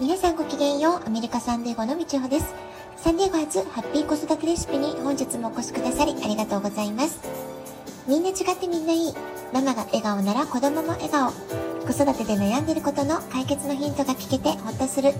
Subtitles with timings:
[0.00, 2.54] 皆さんごきげんよう、アメリカサンデーゴのみちほです。
[2.96, 7.20] サンデーゴ初ハッピー子育てレシピに本日もお越しくださりありがとうございます。
[8.08, 9.14] みんな違ってみんないい。
[9.52, 11.30] ママが笑顔なら子供も笑顔。
[11.30, 15.12] 子育てで悩んでることの解決のヒントが聞けてほっとする。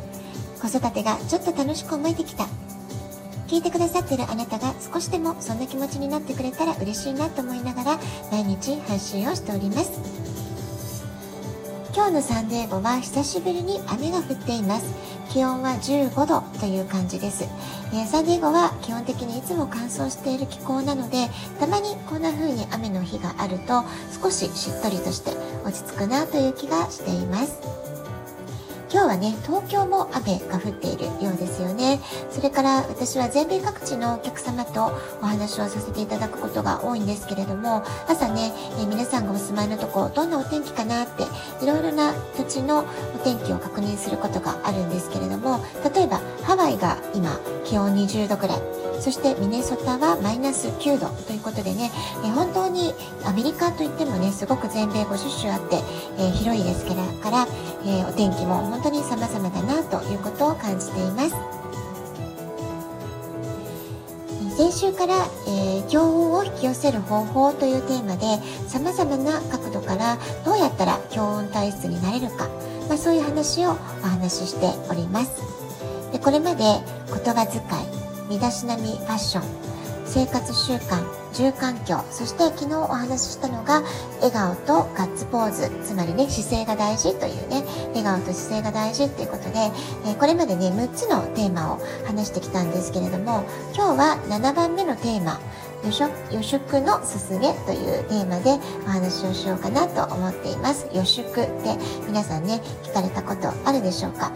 [0.61, 2.45] 子育てがちょっと楽しく思えてきた。
[3.48, 7.98] 聞いてくださってるあなたが少しでもそんな気持ちになってくれたら嬉しいなと思いながら
[8.30, 10.41] 毎日配信をしております。
[11.95, 14.95] 今日のサンデーゴは久しぶりに雨が降っています。
[15.30, 17.44] 気温は15度という感じです。
[17.93, 21.29] えー、サンデーゴは基本的にいつも乾燥している気候なので、
[21.61, 23.85] たまにこんな風に雨の日があると
[24.22, 25.32] 少ししっとりとして
[25.66, 27.91] 落ち着くなという気がしています。
[28.92, 31.98] 今日はね、東京も雨が降っているようですよね。
[32.30, 41.22] それから私は全米各地のお客様とお話をさせていただくことが多いんですけれども、朝ね、え皆さんがお住まいのとこ、どんなお天気かなって、
[41.64, 42.84] いろいろな土地の
[43.25, 48.58] 天気を確認することがあるんですけれども、例えばハワイが今気温20度ぐらい、
[49.00, 51.91] そしてミネソタはマイナス9度ということでね、
[52.24, 55.77] え本当にアメリカといってもね、すごく全米50州あって、
[56.19, 57.46] え広いですからから、
[57.84, 61.62] えお天気も本当に様々だなということを感じています。
[64.56, 65.14] 先週から、
[65.48, 68.27] えー、強運を引き寄せる方法というテーマで
[68.68, 72.48] 様々な角度からどうやったら強運体質になれるか、
[72.92, 73.74] まあ、そういう話をお
[74.06, 75.40] 話ししております。
[76.12, 79.44] でこれまで言葉遣い身だしなみファッション
[80.04, 83.82] 生活習慣住環境そして昨日お話ししたのが
[84.20, 89.72] 笑顔とガッツポーズつまりね姿勢が大事というね笑顔と姿勢が大事っていうことで、
[90.06, 95.40] え、これまでね6つのテーマを話してきたんですけれども今日は7番目のテーマ
[95.84, 104.33] 予食のすすめというテーマでお話をしようかなと思っています予食って皆さんね聞かれたことあるでしょうか？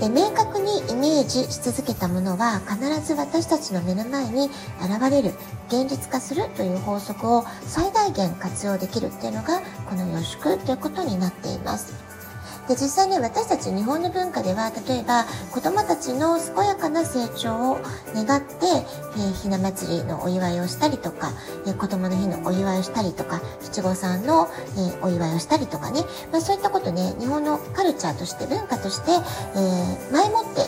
[0.00, 4.46] で明確にイメージし続けたものは必ず私たちの目の前に
[4.80, 5.34] 現れる
[5.68, 12.09] 現実化するという法則を最大限活用できるっていうのがこの予祝ということになっています。
[12.70, 17.80] で実際ね私たち日本の文化では例えば子どもたちの健やかな成長を
[18.14, 18.54] 願って、
[19.16, 21.32] えー、ひな祭りのお祝いをしたりとか、
[21.66, 29.10] えー、子どもの日のお祝いをしたりとか七五三の、えー、お祝いをしたりとかね、まあ、そういったことね日本のカルチャーとして文化として、
[29.58, 30.62] え、前もって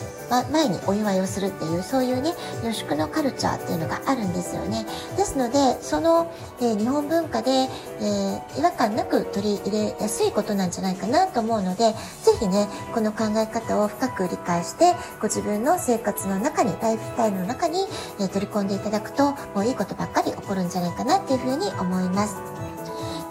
[0.51, 2.33] 前にお祝いをするっていうそういうね
[2.63, 4.85] 予祝のカルチャーっていうのがあるんですよね
[5.15, 11.91] ですのでその、えー、日本文化で、えー、違和感なく取り入れやすいことなんじゃないかなと思うので
[12.23, 17.79] ぜひねこの考え方を深く理解してご自分の生活の中にライフスタイルの中に、
[18.19, 22.52] えー、取り込んでいただくともういいことばっかり起こるんじゃないかなっていうふうに思います。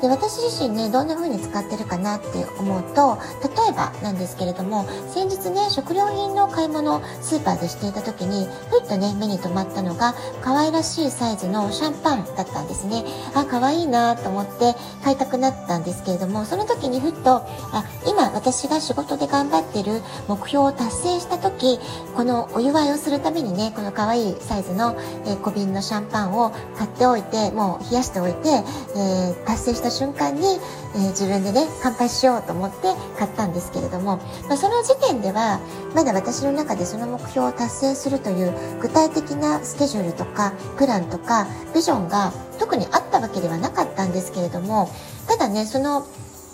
[0.02, 13.04] で私自身ねどんな風に使ってるかなって思うと例えばなんですけれども先日ね食料品の買い物スーパーでしていた時にふっとね目に留まったのが可愛らしいサイズのシャンパンだったんですね。
[13.34, 14.74] あ可愛いなと思って
[15.04, 21.78] 買いたくなったんですけれどもその時にふっとあ今私が仕事で頑張ってる目標を達成した時
[22.16, 24.96] このお祝いをするためにねこの可愛いサイズの、
[25.26, 30.58] え小瓶のシャンパンを買っておいてもう冷やしておいて、えー、達成した瞬間に、
[30.94, 34.16] えー、自分でね乾杯しようと思って買ったんですけれども、
[34.48, 35.60] まあ、その時点では
[35.94, 44.88] まだ私の中でその目標を達成するという具体的なスケジュールとかプランとかビジョンが特にあったわけではなかったんですけれども
[45.28, 46.06] ただねその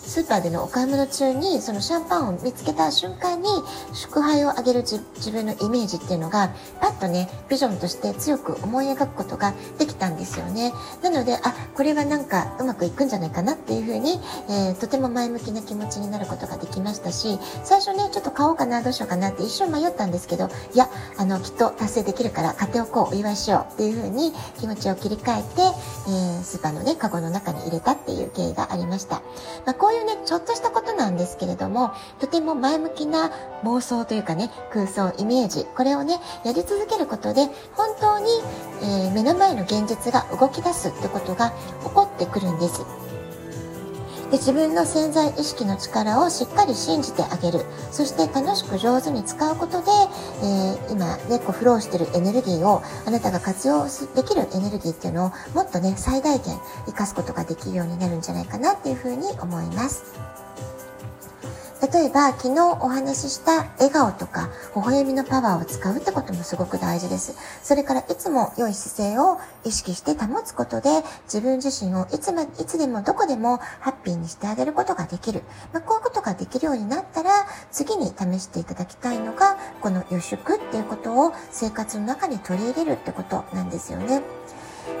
[0.09, 3.47] スーパーでのお買い物中にそのシャンパンを見つけた瞬間に
[3.93, 4.97] 祝杯をあげる自
[5.31, 6.49] 分のイメージっていうのが
[6.81, 10.73] パッとねビジョンとして強く思い描くことができたんですよね。
[11.03, 14.19] なのであこれはなんかうまくいくんじゃないかなっていうふうに、
[14.49, 25.61] えー、とても前向きな気持ちになることができましたし最初ねちょっと買おうかなどうしようかなって一瞬迷ったんですけどいやあのきっと達成できるから買っておこうお祝いしようっていうふうに気持ちを切り替えて、
[26.07, 29.21] えー、スーパーのねカゴの中に入れたっていう経緯がありました、
[29.65, 33.31] まあ、こういういうね、ちょっとしたことなんですけれども、とても前向きな
[33.63, 38.29] 妄想というかね、空想、イメージ、これをね、やり続けることで、本当に、
[38.81, 41.51] えー、目の前の現実が動き出すってことが
[41.83, 43.08] 起こってくるんです。
[44.31, 49.87] で自分の潜在意識の力をしっかり信じてあげるそして楽しく上手に使うことで、
[50.43, 53.85] えー、今ねこうフローしてるエネルギーをあなたが活用
[54.15, 60.19] できるエネルギーっていうのをもっとね最大限生かすことができるようになるんじゃないかなっていうふうに思います。
[61.81, 67.35] 例えば昨日お話しした笑顔とか微笑みのパワーを使うってこともすごく大事です。
[67.63, 70.89] それからいつも良い姿勢を意識して保つことで
[71.23, 75.43] 自分自身をいつま、いつでもどこでもハッピーにしてあげることができる。
[75.71, 77.31] まあ、こういうことができるようになったら
[77.71, 84.21] 次に試していただきたいのがこの予祝っていうことを生活の中に取り入れるってことなんですよね。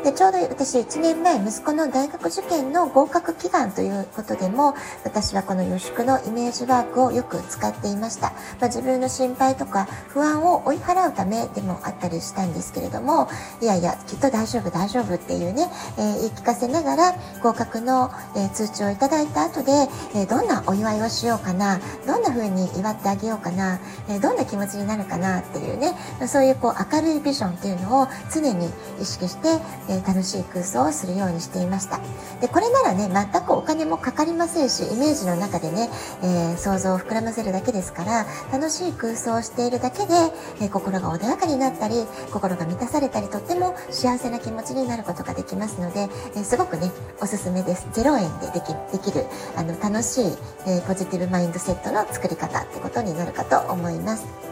[0.03, 13.27] でちょうど私1年前息子の大学受験の合格祈願ということでも私はこの予祝のイメージワークをよく使っていました、まあ、自分の心配とか不安を追い払うためでもあったりしたんですけれども
[13.61, 19.71] いやいやきっと大丈夫大丈夫っていうね、えー、言い聞かせながら合格の、えー、通知をいただいた後で、
[20.15, 25.93] えー、どんなお祝いをしようかなどんな風に祝ってあげようかな、えどんな気持ちになるかなっていうね
[26.27, 28.69] そういうこう明るいビジョンっていうのを常に
[29.01, 31.99] 意識してえ楽しい空想をするようにしていました
[32.41, 35.89] でこれならね全くお金もかかりませんしイメージの中でね、
[36.23, 40.13] えー、想像を膨らませるだけですから楽しい空想をしているだけで、
[40.61, 41.95] えー、心が穏やかになったり
[42.31, 46.91] 心が満たされたりとっても幸せな気持ちになることができますので、え、すごくね
[47.21, 49.25] おすすめです0円でできできる
[49.55, 50.25] あの楽しい、
[50.67, 54.48] えポジティブマインドセットの作り方ってことになるかと思います。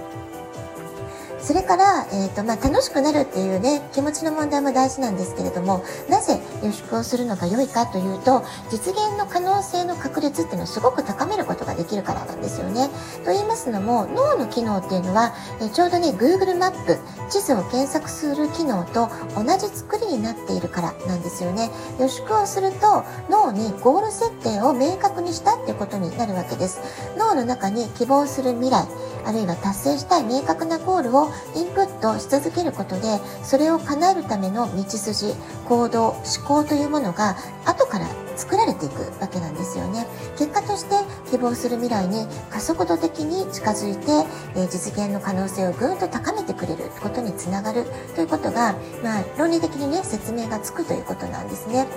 [1.39, 12.89] それから、えーとまあ、楽しくなるっていうね気持ちの問題も大事なんですけれどもなぜ予祝をするのが良いかというと実現の可能性の確率っていうのをすごく高めることができるからなんですよね。
[13.23, 16.97] と言いますのも脳の機能っていうのは、えちょうどね Google マップ
[17.29, 21.69] 地図を検索する機能と同じ作りになっているからなんですよね。
[21.99, 26.79] 予祝をすると脳にゴール設定を明確にしたってことになるわけです。
[27.17, 28.85] 脳の中に希望する未来
[29.27, 35.33] あるいは達成したい明確なゴールをインプットし続けることでそれを叶えるための道筋
[35.67, 37.35] 行動思考というものが
[37.65, 38.07] 後から
[38.37, 40.07] 作られていくわけなんですよね
[40.37, 40.95] 結果として
[41.29, 44.25] 希望する未来に加速度的に近づいて、
[44.55, 47.83] え、実現の可能性をぐんと高めてくれることにつながる
[48.15, 51.87] ということが、まあ、論理的にね説明がつくということなんですね。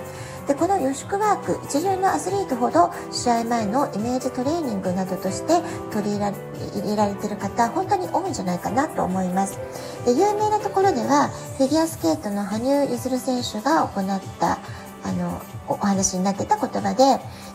[0.51, 5.63] でこの予宿ワーク一流のアスリートほど試合前のイメージトレーニングなどとして
[5.93, 6.35] 取り入
[6.85, 9.61] れられている方本当に多いんじゃないかなと思います。
[10.05, 14.59] で有名なところではフィギュアスケートの羽生結弦選手が行った
[15.11, 17.03] あのお話になってた言葉で、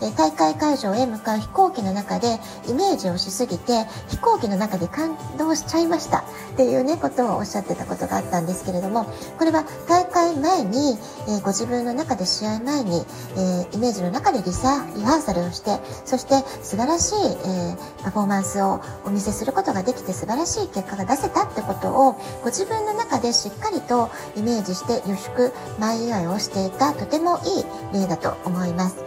[0.01, 6.19] え大会会場へ向かう飛行機の中でイメージをしすぎて飛行機の中で感動しちゃいました。
[6.53, 9.05] っていうねことをおっしゃってたことがあったんですけれども
[9.37, 10.97] これは大会前に、
[11.27, 13.05] えご自分の中で試合前に、
[13.37, 22.13] えイメージの中でリサリハーサルをしてそして素晴らしい、えパフォーマンスをお見せすることができて素晴らしい結果が出せたってことを
[22.43, 28.97] ご自分の中でしっかりとイメージして予祝前祝いをしていたとてもいい例だと思います。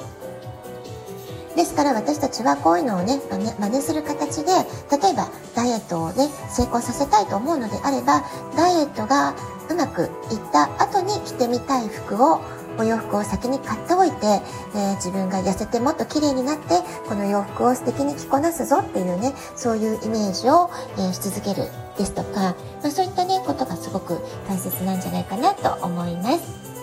[1.56, 3.20] ですから私たちはこういうのをね
[3.58, 4.52] 真似する形で
[4.93, 8.23] 例えばダイエットをね成功させたいと思うのであれば
[8.56, 9.35] ダイエットが
[9.69, 10.08] うまくいっ
[10.52, 12.40] た後に着てみたい服を
[12.79, 21.69] お洋服を先に買っておいて、えー、自分が痩せてもっと綺麗になってこの洋服を素敵に着こなすぞっていうねそういうイメージを、えー、し続ける
[21.99, 26.77] ですとか、まあ、そういったねことがすごく大切なんじゃないかなと思います。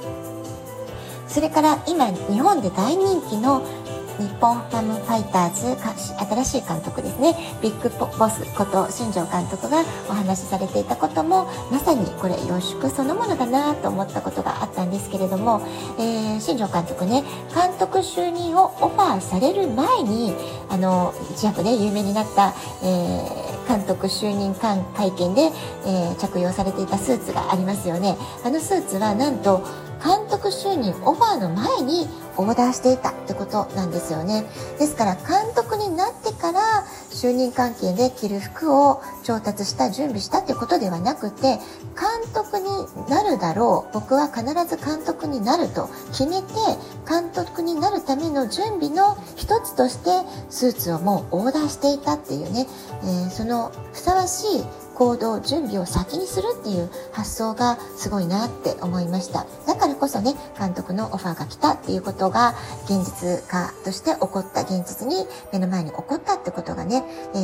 [1.35, 3.59] それから今日本で大人気の
[4.17, 5.75] 日本ハムファイターズ
[6.45, 7.35] 新しい監督ですね。
[7.61, 15.61] ビッグボスこと新庄監督がお話しされていたこともまさにこれ予祝そのものだなと思ったことがあったんですけれども、
[15.99, 20.33] えー、新庄監督ね監督就任をオファーされる前に
[20.69, 25.51] あの一躍ね有名になった、えー、監督就任会見で、
[25.85, 28.15] えー、着用されていたスーツがありますよね。
[28.45, 32.07] あのスーツはなんと監督就任オファーの前に
[32.37, 34.45] オーダーしていたってことなんですよね。
[34.77, 36.61] ですから監督になってから
[37.09, 41.59] 就任関係で着る服を調達した準備したってことではなくて監
[42.33, 42.65] 督に
[43.09, 46.53] なるだろう僕は必ず監督になると決めて
[47.09, 52.67] 監督になるための準備の一つとしてスーツをもうオーダーしていたっていうね、
[53.03, 67.03] えー、そのふさわしい行動準備を先にするっていう発想がすごいなって思いましただからこそね監督のオファーが来たっていうことが現実化として起こった現実に目の前に起こったってことがね、
[67.35, 67.37] え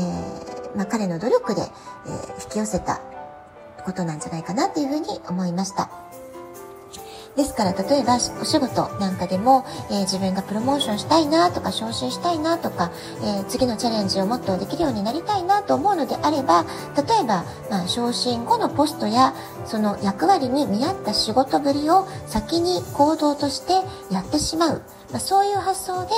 [0.74, 3.01] ー、まあ、彼の努力で、えー、引き寄せた
[3.84, 5.89] ことなんじゃないかなっていうふうに思いました。
[7.36, 12.92] ですから例えばお仕事なんかでも、えー、自分がプロモーションしたいなとか昇進したいなとか、
[13.24, 19.34] えー、次のチャレンジをもっとできるようになりたいなと思うのであれば例えば、まあ、昇進後のポストや
[19.66, 23.74] その役割に見合った仕事ぶりを先に行動として
[24.14, 24.82] やってしまう。
[25.12, 26.12] まあ、そういう発想で、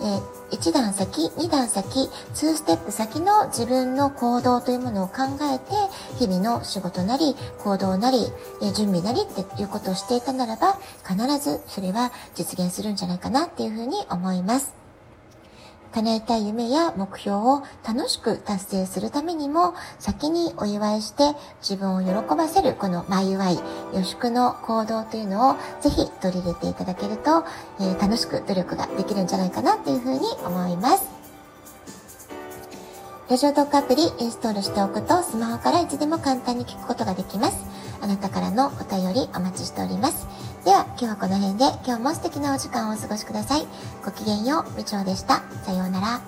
[0.00, 5.74] えー、1段先、2段先、2ステップ先の自分の行動というものを考えて、
[6.18, 8.18] 日々の仕事なり、行動なり、
[8.62, 14.83] えー、準備なりっていうことをしていたならば、必ずそれは実現するんじゃないかなっていうふうに思います。
[15.94, 23.58] 叶えたい夢や目標を楽しく達成するためにも、先にお祝いして自分を喜ばせるこの前祝い、
[23.94, 27.44] 予祝の行動というのをぜひ取り入れていただけると、
[27.78, 31.13] えー、楽しく努力ができるんじゃないかなっていうふうに思います。
[33.30, 37.56] ラジオトークアプリインストールしておくとスマホからいつでも簡単に聞くことができます。
[38.02, 40.26] あなたからのお便りお待ちしております。
[40.66, 43.66] では今日はこの辺で今日も素敵なお時間をお過ごしください。
[44.04, 45.42] ごきげんよう、みちょうでした。
[45.64, 46.20] さようなら。